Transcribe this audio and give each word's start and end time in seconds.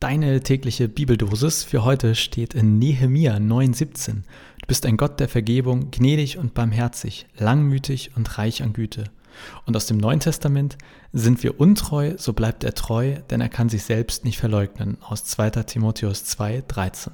Deine 0.00 0.40
tägliche 0.40 0.88
Bibeldosis 0.88 1.62
für 1.62 1.84
heute 1.84 2.14
steht 2.14 2.54
in 2.54 2.78
Nehemia 2.78 3.36
9,17. 3.36 4.22
Du 4.62 4.66
bist 4.66 4.86
ein 4.86 4.96
Gott 4.96 5.20
der 5.20 5.28
Vergebung, 5.28 5.90
gnädig 5.90 6.38
und 6.38 6.54
barmherzig, 6.54 7.26
langmütig 7.36 8.12
und 8.16 8.38
reich 8.38 8.62
an 8.62 8.72
Güte. 8.72 9.04
Und 9.66 9.76
aus 9.76 9.84
dem 9.84 9.98
Neuen 9.98 10.20
Testament 10.20 10.78
sind 11.12 11.42
wir 11.42 11.60
untreu, 11.60 12.14
so 12.16 12.32
bleibt 12.32 12.64
er 12.64 12.72
treu, 12.72 13.16
denn 13.28 13.42
er 13.42 13.50
kann 13.50 13.68
sich 13.68 13.82
selbst 13.82 14.24
nicht 14.24 14.38
verleugnen. 14.38 14.96
Aus 15.02 15.24
2. 15.24 15.50
Timotheus 15.64 16.24
2,13. 16.24 17.10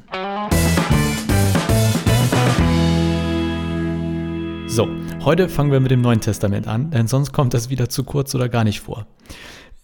So, 4.69 4.89
heute 5.25 5.49
fangen 5.49 5.73
wir 5.73 5.81
mit 5.81 5.91
dem 5.91 6.03
Neuen 6.03 6.21
Testament 6.21 6.69
an, 6.69 6.93
denn 6.93 7.09
sonst 7.09 7.33
kommt 7.33 7.53
das 7.53 7.69
wieder 7.69 7.89
zu 7.89 8.05
kurz 8.05 8.33
oder 8.37 8.49
gar 8.49 8.63
nicht 8.63 8.79
vor. 8.81 9.09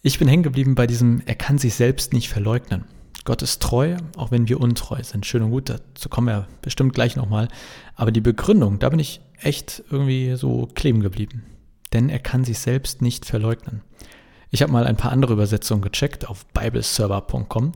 Ich 0.05 0.19
bin 0.19 0.27
hängen 0.27 0.43
geblieben 0.43 0.75
bei 0.75 0.85
diesem, 0.85 1.21
er 1.25 1.35
kann 1.35 1.57
sich 1.57 1.75
selbst 1.75 2.11
nicht 2.11 2.27
verleugnen. 2.27 2.83
Gott 3.23 3.41
ist 3.41 3.61
treu, 3.61 3.95
auch 4.17 4.31
wenn 4.31 4.49
wir 4.49 4.59
untreu 4.59 5.01
sind. 5.01 5.25
Schön 5.25 5.43
und 5.43 5.51
gut, 5.51 5.69
dazu 5.69 6.09
kommen 6.09 6.27
wir 6.27 6.45
bestimmt 6.61 6.93
gleich 6.93 7.15
nochmal. 7.15 7.47
Aber 7.95 8.11
die 8.11 8.19
Begründung, 8.19 8.79
da 8.79 8.89
bin 8.89 8.99
ich 8.99 9.21
echt 9.39 9.81
irgendwie 9.89 10.35
so 10.35 10.67
kleben 10.75 10.99
geblieben. 10.99 11.43
Denn 11.93 12.09
er 12.09 12.19
kann 12.19 12.43
sich 12.43 12.59
selbst 12.59 13.01
nicht 13.01 13.25
verleugnen. 13.25 13.81
Ich 14.49 14.61
habe 14.61 14.73
mal 14.73 14.85
ein 14.85 14.97
paar 14.97 15.13
andere 15.13 15.31
Übersetzungen 15.31 15.81
gecheckt 15.81 16.27
auf 16.27 16.45
bibleserver.com 16.47 17.71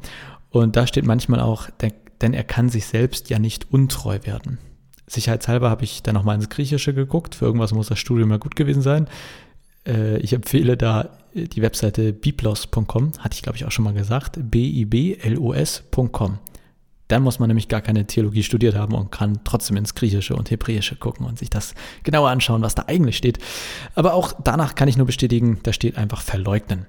und 0.49 0.75
da 0.75 0.85
steht 0.85 1.05
manchmal 1.05 1.39
auch, 1.39 1.69
denn 1.79 2.33
er 2.33 2.43
kann 2.43 2.67
sich 2.67 2.87
selbst 2.87 3.29
ja 3.29 3.39
nicht 3.39 3.71
untreu 3.71 4.19
werden. 4.23 4.57
Sicherheitshalber 5.05 5.69
habe 5.69 5.85
ich 5.85 6.03
dann 6.03 6.15
nochmal 6.15 6.35
ins 6.35 6.49
Griechische 6.49 6.93
geguckt. 6.93 7.35
Für 7.35 7.45
irgendwas 7.45 7.71
muss 7.71 7.87
das 7.87 7.99
Studium 7.99 8.31
ja 8.31 8.37
gut 8.37 8.57
gewesen 8.57 8.81
sein. 8.81 9.07
Äh, 9.87 10.17
ich 10.17 10.33
empfehle 10.33 10.75
da 10.75 11.17
die 11.45 11.61
Webseite 11.61 12.13
biblos.com, 12.13 13.11
hatte 13.19 13.35
ich 13.35 13.43
glaube 13.43 13.57
ich 13.57 13.65
auch 13.65 13.71
schon 13.71 13.85
mal 13.85 13.93
gesagt, 13.93 14.39
b-i-b-l-o-s.com. 14.39 16.39
Dann 17.07 17.23
muss 17.23 17.39
man 17.39 17.47
nämlich 17.47 17.69
gar 17.69 17.81
keine 17.81 18.05
Theologie 18.05 18.43
studiert 18.43 18.75
haben 18.75 18.93
und 18.93 19.11
kann 19.11 19.39
trotzdem 19.43 19.77
ins 19.77 19.95
Griechische 19.95 20.35
und 20.35 20.51
Hebräische 20.51 20.95
gucken 20.95 21.25
und 21.25 21.39
sich 21.39 21.49
das 21.49 21.73
genauer 22.03 22.29
anschauen, 22.29 22.61
was 22.61 22.75
da 22.75 22.85
eigentlich 22.87 23.17
steht. 23.17 23.39
Aber 23.95 24.13
auch 24.13 24.33
danach 24.43 24.75
kann 24.75 24.89
ich 24.89 24.97
nur 24.97 25.05
bestätigen, 25.05 25.59
da 25.63 25.71
steht 25.71 25.97
einfach 25.97 26.21
verleugnen. 26.21 26.85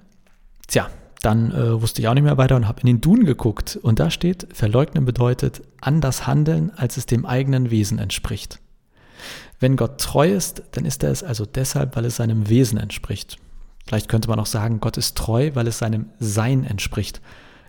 Tja, 0.66 0.90
dann 1.22 1.52
äh, 1.52 1.80
wusste 1.80 2.00
ich 2.00 2.08
auch 2.08 2.14
nicht 2.14 2.24
mehr 2.24 2.38
weiter 2.38 2.56
und 2.56 2.66
habe 2.66 2.80
in 2.80 2.86
den 2.86 3.00
Duden 3.00 3.26
geguckt 3.26 3.78
und 3.80 4.00
da 4.00 4.10
steht, 4.10 4.48
verleugnen 4.52 5.04
bedeutet 5.04 5.62
anders 5.80 6.26
handeln, 6.26 6.72
als 6.76 6.96
es 6.96 7.06
dem 7.06 7.24
eigenen 7.24 7.70
Wesen 7.70 7.98
entspricht. 7.98 8.58
Wenn 9.60 9.76
Gott 9.76 10.00
treu 10.00 10.32
ist, 10.32 10.62
dann 10.72 10.84
ist 10.84 11.02
er 11.02 11.10
es 11.10 11.24
also 11.24 11.44
deshalb, 11.44 11.96
weil 11.96 12.04
es 12.04 12.16
seinem 12.16 12.48
Wesen 12.48 12.78
entspricht. 12.78 13.38
Vielleicht 13.88 14.10
könnte 14.10 14.28
man 14.28 14.38
auch 14.38 14.44
sagen, 14.44 14.80
Gott 14.80 14.98
ist 14.98 15.16
treu, 15.16 15.52
weil 15.54 15.66
es 15.66 15.78
seinem 15.78 16.10
Sein 16.18 16.64
entspricht. 16.64 17.22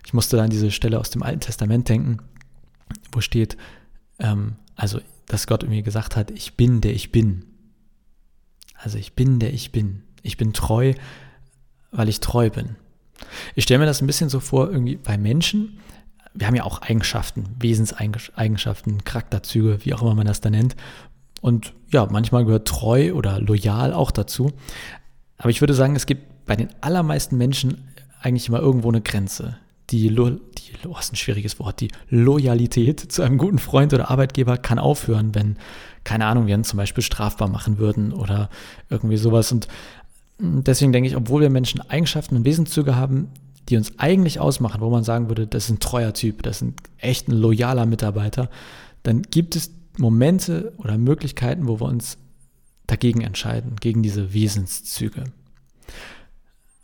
Ich 0.04 0.12
musste 0.12 0.36
da 0.36 0.44
an 0.44 0.50
diese 0.50 0.70
Stelle 0.70 1.00
aus 1.00 1.08
dem 1.08 1.22
Alten 1.22 1.40
Testament 1.40 1.88
denken, 1.88 2.18
wo 3.10 3.22
steht, 3.22 3.56
ähm, 4.18 4.56
also, 4.76 5.00
dass 5.24 5.46
Gott 5.46 5.62
irgendwie 5.62 5.82
gesagt 5.82 6.16
hat, 6.16 6.30
ich 6.30 6.58
bin 6.58 6.82
der 6.82 6.92
ich 6.92 7.10
bin. 7.10 7.46
Also 8.74 8.98
ich 8.98 9.14
bin 9.14 9.38
der 9.38 9.54
ich 9.54 9.72
bin. 9.72 10.02
Ich 10.20 10.36
bin 10.36 10.52
treu, 10.52 10.92
weil 11.90 12.10
ich 12.10 12.20
treu 12.20 12.50
bin. 12.50 12.76
Ich 13.54 13.64
stelle 13.64 13.78
mir 13.78 13.86
das 13.86 14.02
ein 14.02 14.06
bisschen 14.06 14.28
so 14.28 14.40
vor, 14.40 14.70
irgendwie 14.70 14.96
bei 14.96 15.16
Menschen, 15.16 15.78
wir 16.34 16.46
haben 16.46 16.54
ja 16.54 16.64
auch 16.64 16.82
Eigenschaften, 16.82 17.46
Wesenseigenschaften, 17.58 19.04
Charakterzüge, 19.04 19.78
wie 19.86 19.94
auch 19.94 20.02
immer 20.02 20.14
man 20.14 20.26
das 20.26 20.42
da 20.42 20.50
nennt. 20.50 20.76
Und 21.40 21.72
ja, 21.90 22.06
manchmal 22.10 22.44
gehört 22.44 22.68
treu 22.68 23.14
oder 23.14 23.40
loyal 23.40 23.94
auch 23.94 24.10
dazu. 24.10 24.52
Aber 25.40 25.48
ich 25.48 25.60
würde 25.60 25.74
sagen, 25.74 25.96
es 25.96 26.04
gibt 26.04 26.44
bei 26.44 26.54
den 26.54 26.68
allermeisten 26.82 27.36
Menschen 27.38 27.88
eigentlich 28.20 28.48
immer 28.48 28.60
irgendwo 28.60 28.88
eine 28.88 29.00
Grenze. 29.00 29.56
Die, 29.88 30.08
Lo 30.08 30.30
die 30.30 30.86
oh, 30.86 30.96
ist 30.98 31.12
ein 31.12 31.16
schwieriges 31.16 31.58
Wort, 31.58 31.80
die 31.80 31.88
Loyalität 32.10 33.00
zu 33.00 33.22
einem 33.22 33.38
guten 33.38 33.58
Freund 33.58 33.92
oder 33.94 34.10
Arbeitgeber 34.10 34.58
kann 34.58 34.78
aufhören, 34.78 35.34
wenn, 35.34 35.56
keine 36.04 36.26
Ahnung, 36.26 36.46
wir 36.46 36.54
ihn 36.54 36.62
zum 36.62 36.76
Beispiel 36.76 37.02
strafbar 37.02 37.48
machen 37.48 37.78
würden 37.78 38.12
oder 38.12 38.50
irgendwie 38.90 39.16
sowas. 39.16 39.50
Und 39.50 39.66
deswegen 40.38 40.92
denke 40.92 41.08
ich, 41.08 41.16
obwohl 41.16 41.40
wir 41.40 41.50
Menschen 41.50 41.80
Eigenschaften 41.88 42.36
und 42.36 42.44
Wesenszüge 42.44 42.94
haben, 42.94 43.28
die 43.70 43.78
uns 43.78 43.98
eigentlich 43.98 44.40
ausmachen, 44.40 44.82
wo 44.82 44.90
man 44.90 45.04
sagen 45.04 45.28
würde, 45.28 45.46
das 45.46 45.64
ist 45.64 45.70
ein 45.70 45.80
treuer 45.80 46.12
Typ, 46.12 46.42
das 46.42 46.56
ist 46.56 46.62
ein 46.62 46.74
echt 46.98 47.28
ein 47.28 47.32
loyaler 47.32 47.86
Mitarbeiter, 47.86 48.50
dann 49.02 49.22
gibt 49.22 49.56
es 49.56 49.70
Momente 49.96 50.74
oder 50.76 50.98
Möglichkeiten, 50.98 51.66
wo 51.66 51.80
wir 51.80 51.86
uns 51.86 52.18
dagegen 52.90 53.20
entscheiden, 53.20 53.76
gegen 53.80 54.02
diese 54.02 54.32
Wesenszüge. 54.32 55.24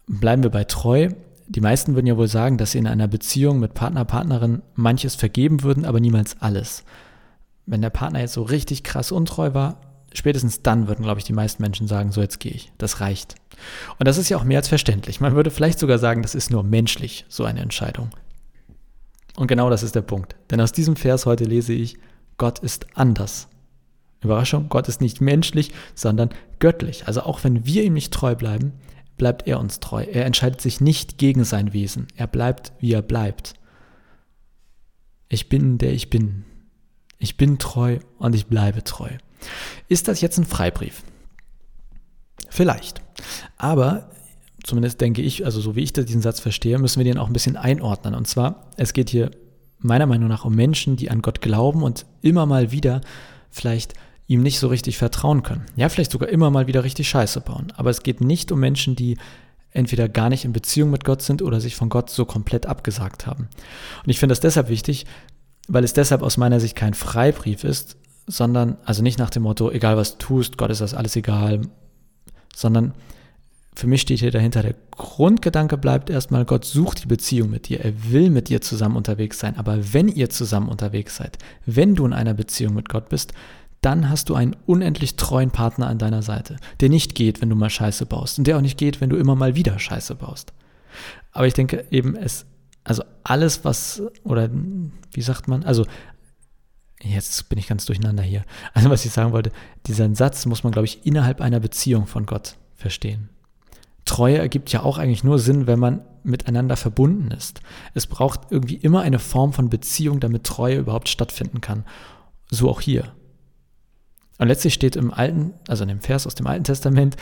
Bleiben 0.06 0.42
wir 0.42 0.50
bei 0.50 0.64
treu. 0.64 1.10
Die 1.48 1.60
meisten 1.60 1.94
würden 1.94 2.06
ja 2.06 2.16
wohl 2.16 2.28
sagen, 2.28 2.58
dass 2.58 2.72
sie 2.72 2.78
in 2.78 2.86
einer 2.86 3.08
Beziehung 3.08 3.60
mit 3.60 3.74
Partner, 3.74 4.04
Partnerin 4.04 4.62
manches 4.74 5.14
vergeben 5.14 5.62
würden, 5.62 5.84
aber 5.84 6.00
niemals 6.00 6.40
alles. 6.40 6.84
Wenn 7.66 7.82
der 7.82 7.90
Partner 7.90 8.20
jetzt 8.20 8.34
so 8.34 8.42
richtig 8.42 8.84
krass 8.84 9.12
untreu 9.12 9.54
war, 9.54 9.80
spätestens 10.12 10.62
dann 10.62 10.88
würden, 10.88 11.02
glaube 11.02 11.18
ich, 11.18 11.24
die 11.24 11.32
meisten 11.32 11.62
Menschen 11.62 11.88
sagen, 11.88 12.12
so 12.12 12.20
jetzt 12.20 12.40
gehe 12.40 12.52
ich, 12.52 12.72
das 12.78 13.00
reicht. 13.00 13.34
Und 13.98 14.06
das 14.08 14.18
ist 14.18 14.28
ja 14.28 14.36
auch 14.36 14.44
mehr 14.44 14.58
als 14.58 14.68
verständlich. 14.68 15.20
Man 15.20 15.34
würde 15.34 15.50
vielleicht 15.50 15.78
sogar 15.78 15.98
sagen, 15.98 16.22
das 16.22 16.34
ist 16.34 16.50
nur 16.50 16.62
menschlich, 16.62 17.24
so 17.28 17.44
eine 17.44 17.60
Entscheidung. 17.60 18.10
Und 19.36 19.48
genau 19.48 19.70
das 19.70 19.82
ist 19.82 19.94
der 19.94 20.02
Punkt. 20.02 20.36
Denn 20.50 20.60
aus 20.60 20.72
diesem 20.72 20.96
Vers 20.96 21.26
heute 21.26 21.44
lese 21.44 21.72
ich, 21.72 21.98
Gott 22.38 22.58
ist 22.60 22.86
anders. 22.94 23.48
Überraschung, 24.26 24.68
Gott 24.68 24.88
ist 24.88 25.00
nicht 25.00 25.20
menschlich, 25.20 25.72
sondern 25.94 26.30
göttlich. 26.58 27.06
Also 27.06 27.22
auch 27.22 27.44
wenn 27.44 27.66
wir 27.66 27.84
ihm 27.84 27.94
nicht 27.94 28.12
treu 28.12 28.34
bleiben, 28.34 28.72
bleibt 29.16 29.46
er 29.46 29.60
uns 29.60 29.80
treu. 29.80 30.02
Er 30.02 30.26
entscheidet 30.26 30.60
sich 30.60 30.80
nicht 30.80 31.18
gegen 31.18 31.44
sein 31.44 31.72
Wesen. 31.72 32.06
Er 32.16 32.26
bleibt, 32.26 32.72
wie 32.80 32.92
er 32.92 33.02
bleibt. 33.02 33.54
Ich 35.28 35.48
bin, 35.48 35.78
der 35.78 35.92
ich 35.92 36.10
bin. 36.10 36.44
Ich 37.18 37.36
bin 37.36 37.58
treu 37.58 37.98
und 38.18 38.34
ich 38.34 38.46
bleibe 38.46 38.84
treu. 38.84 39.08
Ist 39.88 40.08
das 40.08 40.20
jetzt 40.20 40.38
ein 40.38 40.44
Freibrief? 40.44 41.02
Vielleicht. 42.50 43.00
Aber 43.56 44.10
zumindest 44.62 45.00
denke 45.00 45.22
ich, 45.22 45.44
also 45.44 45.60
so 45.60 45.76
wie 45.76 45.82
ich 45.82 45.92
diesen 45.92 46.22
Satz 46.22 46.40
verstehe, 46.40 46.78
müssen 46.78 46.98
wir 46.98 47.04
den 47.04 47.18
auch 47.18 47.28
ein 47.28 47.32
bisschen 47.32 47.56
einordnen. 47.56 48.14
Und 48.14 48.26
zwar, 48.28 48.70
es 48.76 48.92
geht 48.92 49.10
hier 49.10 49.30
meiner 49.78 50.06
Meinung 50.06 50.28
nach 50.28 50.44
um 50.44 50.54
Menschen, 50.54 50.96
die 50.96 51.10
an 51.10 51.22
Gott 51.22 51.40
glauben 51.40 51.82
und 51.82 52.06
immer 52.22 52.46
mal 52.46 52.72
wieder 52.72 53.00
vielleicht 53.50 53.94
ihm 54.26 54.42
nicht 54.42 54.58
so 54.58 54.68
richtig 54.68 54.98
vertrauen 54.98 55.42
können. 55.42 55.66
Ja, 55.76 55.88
vielleicht 55.88 56.12
sogar 56.12 56.28
immer 56.28 56.50
mal 56.50 56.66
wieder 56.66 56.84
richtig 56.84 57.08
Scheiße 57.08 57.40
bauen. 57.40 57.72
Aber 57.76 57.90
es 57.90 58.02
geht 58.02 58.20
nicht 58.20 58.50
um 58.50 58.60
Menschen, 58.60 58.96
die 58.96 59.18
entweder 59.70 60.08
gar 60.08 60.30
nicht 60.30 60.44
in 60.44 60.52
Beziehung 60.52 60.90
mit 60.90 61.04
Gott 61.04 61.22
sind 61.22 61.42
oder 61.42 61.60
sich 61.60 61.76
von 61.76 61.88
Gott 61.88 62.10
so 62.10 62.24
komplett 62.24 62.66
abgesagt 62.66 63.26
haben. 63.26 63.48
Und 64.02 64.10
ich 64.10 64.18
finde 64.18 64.32
das 64.32 64.40
deshalb 64.40 64.68
wichtig, 64.68 65.06
weil 65.68 65.84
es 65.84 65.92
deshalb 65.92 66.22
aus 66.22 66.36
meiner 66.36 66.60
Sicht 66.60 66.76
kein 66.76 66.94
Freibrief 66.94 67.62
ist, 67.62 67.96
sondern, 68.26 68.78
also 68.84 69.02
nicht 69.02 69.18
nach 69.18 69.30
dem 69.30 69.44
Motto, 69.44 69.70
egal 69.70 69.96
was 69.96 70.12
du 70.12 70.18
tust, 70.18 70.58
Gott 70.58 70.70
ist 70.70 70.80
das 70.80 70.94
alles 70.94 71.14
egal, 71.14 71.60
sondern 72.54 72.94
für 73.76 73.86
mich 73.86 74.00
steht 74.00 74.20
hier 74.20 74.30
dahinter, 74.30 74.62
der 74.62 74.74
Grundgedanke 74.92 75.76
bleibt 75.76 76.08
erstmal, 76.08 76.46
Gott 76.46 76.64
sucht 76.64 77.04
die 77.04 77.08
Beziehung 77.08 77.50
mit 77.50 77.68
dir. 77.68 77.84
Er 77.84 78.10
will 78.10 78.30
mit 78.30 78.48
dir 78.48 78.62
zusammen 78.62 78.96
unterwegs 78.96 79.38
sein. 79.38 79.58
Aber 79.58 79.92
wenn 79.92 80.08
ihr 80.08 80.30
zusammen 80.30 80.70
unterwegs 80.70 81.16
seid, 81.16 81.36
wenn 81.66 81.94
du 81.94 82.06
in 82.06 82.14
einer 82.14 82.32
Beziehung 82.32 82.72
mit 82.72 82.88
Gott 82.88 83.10
bist, 83.10 83.34
dann 83.80 84.10
hast 84.10 84.28
du 84.28 84.34
einen 84.34 84.56
unendlich 84.66 85.16
treuen 85.16 85.50
Partner 85.50 85.88
an 85.88 85.98
deiner 85.98 86.22
Seite, 86.22 86.56
der 86.80 86.88
nicht 86.88 87.14
geht, 87.14 87.40
wenn 87.40 87.50
du 87.50 87.56
mal 87.56 87.70
Scheiße 87.70 88.06
baust 88.06 88.38
und 88.38 88.46
der 88.46 88.56
auch 88.56 88.62
nicht 88.62 88.78
geht, 88.78 89.00
wenn 89.00 89.10
du 89.10 89.16
immer 89.16 89.36
mal 89.36 89.54
wieder 89.54 89.78
Scheiße 89.78 90.14
baust. 90.14 90.52
Aber 91.32 91.46
ich 91.46 91.54
denke 91.54 91.84
eben, 91.90 92.16
es, 92.16 92.46
also 92.84 93.04
alles, 93.24 93.64
was, 93.64 94.02
oder 94.24 94.48
wie 95.12 95.22
sagt 95.22 95.48
man, 95.48 95.64
also 95.64 95.86
jetzt 97.02 97.48
bin 97.48 97.58
ich 97.58 97.68
ganz 97.68 97.84
durcheinander 97.86 98.22
hier. 98.22 98.44
Also 98.74 98.90
was 98.90 99.04
ich 99.04 99.12
sagen 99.12 99.32
wollte, 99.32 99.52
diesen 99.86 100.14
Satz 100.14 100.46
muss 100.46 100.64
man, 100.64 100.72
glaube 100.72 100.86
ich, 100.86 101.04
innerhalb 101.06 101.40
einer 101.40 101.60
Beziehung 101.60 102.06
von 102.06 102.26
Gott 102.26 102.56
verstehen. 102.74 103.28
Treue 104.04 104.38
ergibt 104.38 104.70
ja 104.72 104.82
auch 104.82 104.98
eigentlich 104.98 105.24
nur 105.24 105.38
Sinn, 105.38 105.66
wenn 105.66 105.80
man 105.80 106.02
miteinander 106.22 106.76
verbunden 106.76 107.30
ist. 107.32 107.60
Es 107.92 108.06
braucht 108.06 108.40
irgendwie 108.50 108.76
immer 108.76 109.02
eine 109.02 109.18
Form 109.18 109.52
von 109.52 109.68
Beziehung, 109.68 110.20
damit 110.20 110.44
Treue 110.44 110.78
überhaupt 110.78 111.08
stattfinden 111.08 111.60
kann. 111.60 111.84
So 112.50 112.70
auch 112.70 112.80
hier. 112.80 113.12
Und 114.38 114.48
letztlich 114.48 114.74
steht 114.74 114.96
im 114.96 115.12
Alten, 115.12 115.54
also 115.68 115.84
in 115.84 115.88
dem 115.88 116.00
Vers 116.00 116.26
aus 116.26 116.34
dem 116.34 116.46
Alten 116.46 116.64
Testament, 116.64 117.16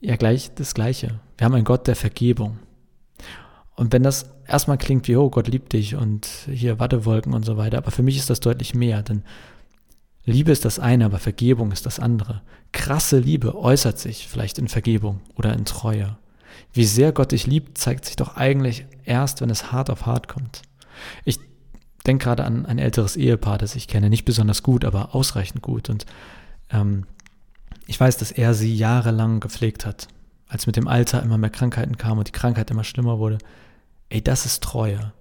ja 0.00 0.16
gleich 0.16 0.52
das 0.54 0.74
Gleiche. 0.74 1.20
Wir 1.36 1.44
haben 1.44 1.54
einen 1.54 1.64
Gott 1.64 1.86
der 1.86 1.96
Vergebung. 1.96 2.58
Und 3.76 3.92
wenn 3.92 4.02
das 4.02 4.30
erstmal 4.46 4.78
klingt 4.78 5.08
wie, 5.08 5.16
oh, 5.16 5.30
Gott 5.30 5.48
liebt 5.48 5.72
dich 5.72 5.94
und 5.94 6.26
hier 6.50 6.78
Wattewolken 6.78 7.32
und 7.32 7.44
so 7.44 7.56
weiter, 7.56 7.78
aber 7.78 7.90
für 7.90 8.02
mich 8.02 8.16
ist 8.16 8.30
das 8.30 8.40
deutlich 8.40 8.74
mehr, 8.74 9.02
denn 9.02 9.22
Liebe 10.24 10.52
ist 10.52 10.64
das 10.64 10.78
eine, 10.78 11.06
aber 11.06 11.18
Vergebung 11.18 11.72
ist 11.72 11.86
das 11.86 11.98
andere. 11.98 12.42
Krasse 12.72 13.18
Liebe 13.18 13.56
äußert 13.56 13.98
sich 13.98 14.28
vielleicht 14.28 14.58
in 14.58 14.68
Vergebung 14.68 15.20
oder 15.34 15.54
in 15.54 15.64
Treue. 15.64 16.18
Wie 16.72 16.84
sehr 16.84 17.12
Gott 17.12 17.32
dich 17.32 17.46
liebt, 17.46 17.78
zeigt 17.78 18.04
sich 18.04 18.16
doch 18.16 18.36
eigentlich 18.36 18.84
erst, 19.04 19.40
wenn 19.40 19.50
es 19.50 19.72
hart 19.72 19.88
auf 19.88 20.06
hart 20.06 20.28
kommt. 20.28 20.62
Ich 21.24 21.38
denke 22.06 22.24
gerade 22.24 22.44
an 22.44 22.66
ein 22.66 22.78
älteres 22.78 23.16
Ehepaar, 23.16 23.58
das 23.58 23.76
ich 23.76 23.88
kenne, 23.88 24.10
nicht 24.10 24.24
besonders 24.24 24.62
gut, 24.62 24.84
aber 24.84 25.14
ausreichend 25.14 25.62
gut. 25.62 25.90
Und 25.90 26.06
ähm, 26.70 27.06
ich 27.86 27.98
weiß, 27.98 28.16
dass 28.16 28.30
er 28.30 28.54
sie 28.54 28.74
jahrelang 28.74 29.40
gepflegt 29.40 29.84
hat, 29.84 30.08
als 30.48 30.66
mit 30.66 30.76
dem 30.76 30.88
Alter 30.88 31.22
immer 31.22 31.38
mehr 31.38 31.50
Krankheiten 31.50 31.96
kamen 31.96 32.18
und 32.18 32.28
die 32.28 32.32
Krankheit 32.32 32.70
immer 32.70 32.84
schlimmer 32.84 33.18
wurde. 33.18 33.38
Ey, 34.08 34.22
das 34.22 34.46
ist 34.46 34.62
Treue. 34.62 35.12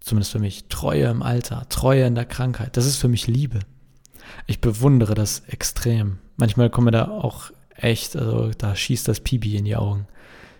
zumindest 0.00 0.32
für 0.32 0.38
mich, 0.38 0.64
Treue 0.68 1.06
im 1.06 1.22
Alter, 1.22 1.68
Treue 1.68 2.06
in 2.06 2.14
der 2.14 2.24
Krankheit, 2.24 2.76
das 2.76 2.86
ist 2.86 2.96
für 2.96 3.08
mich 3.08 3.26
Liebe. 3.26 3.60
Ich 4.46 4.60
bewundere 4.60 5.14
das 5.14 5.40
extrem. 5.40 6.18
Manchmal 6.36 6.70
kommen 6.70 6.92
da 6.92 7.08
auch 7.08 7.50
echt, 7.74 8.16
also 8.16 8.50
da 8.56 8.74
schießt 8.74 9.08
das 9.08 9.20
Pibi 9.20 9.56
in 9.56 9.64
die 9.64 9.76
Augen. 9.76 10.06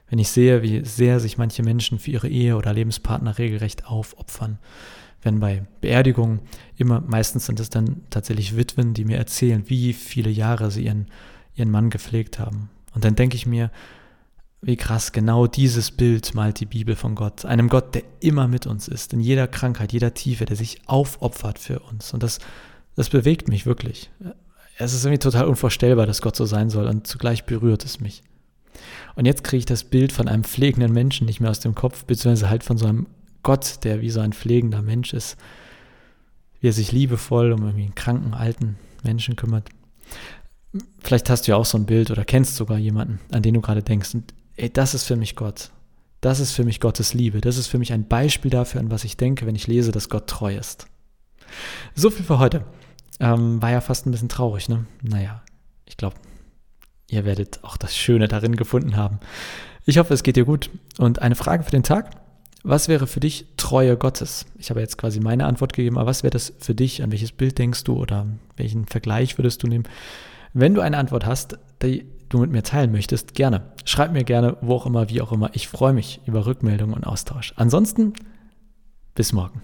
Wenn 0.08 0.18
ich 0.18 0.28
sehe, 0.28 0.62
wie 0.62 0.84
sehr 0.84 1.20
sich 1.20 1.38
manche 1.38 1.62
Menschen 1.62 1.98
für 1.98 2.10
ihre 2.10 2.28
Ehe 2.28 2.56
oder 2.56 2.72
Lebenspartner 2.72 3.38
regelrecht 3.38 3.86
aufopfern. 3.86 4.58
Wenn 5.22 5.40
bei 5.40 5.64
Beerdigungen 5.80 6.40
immer, 6.76 7.00
meistens 7.00 7.46
sind 7.46 7.60
es 7.60 7.70
dann 7.70 8.02
tatsächlich 8.10 8.56
Witwen, 8.56 8.94
die 8.94 9.04
mir 9.04 9.18
erzählen, 9.18 9.64
wie 9.66 9.92
viele 9.92 10.30
Jahre 10.30 10.70
sie 10.70 10.84
ihren, 10.84 11.06
ihren 11.54 11.70
Mann 11.70 11.90
gepflegt 11.90 12.38
haben. 12.38 12.70
Und 12.94 13.04
dann 13.04 13.16
denke 13.16 13.36
ich 13.36 13.46
mir, 13.46 13.70
wie 14.62 14.76
krass, 14.76 15.12
genau 15.12 15.46
dieses 15.46 15.90
Bild 15.90 16.34
malt 16.34 16.60
die 16.60 16.66
Bibel 16.66 16.94
von 16.94 17.14
Gott. 17.14 17.44
Einem 17.44 17.68
Gott, 17.68 17.94
der 17.94 18.02
immer 18.20 18.46
mit 18.46 18.66
uns 18.66 18.88
ist, 18.88 19.12
in 19.12 19.20
jeder 19.20 19.48
Krankheit, 19.48 19.92
jeder 19.92 20.12
Tiefe, 20.12 20.44
der 20.44 20.56
sich 20.56 20.82
aufopfert 20.86 21.58
für 21.58 21.80
uns. 21.80 22.12
Und 22.12 22.22
das, 22.22 22.40
das 22.94 23.08
bewegt 23.08 23.48
mich 23.48 23.64
wirklich. 23.64 24.10
Es 24.76 24.92
ist 24.92 25.04
irgendwie 25.04 25.18
total 25.18 25.46
unvorstellbar, 25.46 26.06
dass 26.06 26.22
Gott 26.22 26.36
so 26.36 26.44
sein 26.44 26.68
soll 26.68 26.86
und 26.86 27.06
zugleich 27.06 27.44
berührt 27.44 27.84
es 27.84 28.00
mich. 28.00 28.22
Und 29.14 29.26
jetzt 29.26 29.44
kriege 29.44 29.58
ich 29.58 29.66
das 29.66 29.84
Bild 29.84 30.12
von 30.12 30.28
einem 30.28 30.44
pflegenden 30.44 30.92
Menschen 30.92 31.26
nicht 31.26 31.40
mehr 31.40 31.50
aus 31.50 31.60
dem 31.60 31.74
Kopf, 31.74 32.04
beziehungsweise 32.04 32.50
halt 32.50 32.64
von 32.64 32.78
so 32.78 32.86
einem 32.86 33.06
Gott, 33.42 33.84
der 33.84 34.00
wie 34.00 34.10
so 34.10 34.20
ein 34.20 34.32
pflegender 34.32 34.82
Mensch 34.82 35.12
ist, 35.12 35.36
wie 36.60 36.68
er 36.68 36.72
sich 36.72 36.92
liebevoll 36.92 37.52
um 37.52 37.62
irgendwie 37.62 37.84
einen 37.84 37.94
kranken, 37.94 38.34
alten 38.34 38.76
Menschen 39.02 39.36
kümmert. 39.36 39.68
Vielleicht 41.00 41.30
hast 41.30 41.46
du 41.46 41.52
ja 41.52 41.56
auch 41.56 41.64
so 41.64 41.78
ein 41.78 41.86
Bild 41.86 42.10
oder 42.10 42.24
kennst 42.24 42.56
sogar 42.56 42.78
jemanden, 42.78 43.18
an 43.32 43.42
den 43.42 43.54
du 43.54 43.60
gerade 43.60 43.82
denkst. 43.82 44.14
Und 44.14 44.34
ey, 44.56 44.70
das 44.70 44.94
ist 44.94 45.04
für 45.04 45.16
mich 45.16 45.36
Gott. 45.36 45.70
Das 46.20 46.38
ist 46.38 46.52
für 46.52 46.64
mich 46.64 46.80
Gottes 46.80 47.14
Liebe. 47.14 47.40
Das 47.40 47.56
ist 47.56 47.68
für 47.68 47.78
mich 47.78 47.92
ein 47.92 48.06
Beispiel 48.06 48.50
dafür, 48.50 48.80
an 48.80 48.90
was 48.90 49.04
ich 49.04 49.16
denke, 49.16 49.46
wenn 49.46 49.54
ich 49.54 49.66
lese, 49.66 49.90
dass 49.90 50.10
Gott 50.10 50.26
treu 50.26 50.54
ist. 50.54 50.86
So 51.94 52.10
viel 52.10 52.24
für 52.24 52.38
heute. 52.38 52.64
Ähm, 53.18 53.60
war 53.60 53.70
ja 53.70 53.80
fast 53.80 54.06
ein 54.06 54.10
bisschen 54.10 54.28
traurig, 54.28 54.68
ne? 54.68 54.86
Naja, 55.02 55.42
ich 55.86 55.96
glaube, 55.96 56.16
ihr 57.08 57.24
werdet 57.24 57.64
auch 57.64 57.76
das 57.76 57.96
Schöne 57.96 58.28
darin 58.28 58.56
gefunden 58.56 58.96
haben. 58.96 59.18
Ich 59.86 59.98
hoffe, 59.98 60.14
es 60.14 60.22
geht 60.22 60.36
dir 60.36 60.44
gut. 60.44 60.70
Und 60.98 61.20
eine 61.20 61.34
Frage 61.34 61.64
für 61.64 61.70
den 61.70 61.82
Tag. 61.82 62.19
Was 62.62 62.88
wäre 62.88 63.06
für 63.06 63.20
dich 63.20 63.46
Treue 63.56 63.96
Gottes? 63.96 64.44
Ich 64.58 64.70
habe 64.70 64.80
jetzt 64.80 64.98
quasi 64.98 65.18
meine 65.18 65.46
Antwort 65.46 65.72
gegeben, 65.72 65.96
aber 65.96 66.08
was 66.08 66.22
wäre 66.22 66.30
das 66.30 66.52
für 66.58 66.74
dich? 66.74 67.02
An 67.02 67.10
welches 67.10 67.32
Bild 67.32 67.58
denkst 67.58 67.84
du 67.84 67.96
oder 67.96 68.26
welchen 68.56 68.86
Vergleich 68.86 69.38
würdest 69.38 69.62
du 69.62 69.66
nehmen? 69.66 69.84
Wenn 70.52 70.74
du 70.74 70.82
eine 70.82 70.98
Antwort 70.98 71.24
hast, 71.24 71.58
die 71.82 72.04
du 72.28 72.38
mit 72.38 72.50
mir 72.50 72.62
teilen 72.62 72.92
möchtest, 72.92 73.34
gerne. 73.34 73.62
Schreib 73.84 74.12
mir 74.12 74.24
gerne, 74.24 74.56
wo 74.60 74.74
auch 74.74 74.86
immer, 74.86 75.08
wie 75.08 75.22
auch 75.22 75.32
immer. 75.32 75.50
Ich 75.54 75.68
freue 75.68 75.94
mich 75.94 76.20
über 76.26 76.44
Rückmeldungen 76.44 76.94
und 76.94 77.06
Austausch. 77.06 77.54
Ansonsten, 77.56 78.12
bis 79.14 79.32
morgen. 79.32 79.62